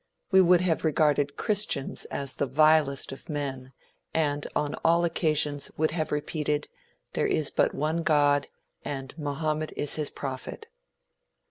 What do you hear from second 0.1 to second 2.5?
We would have regarded Christians as the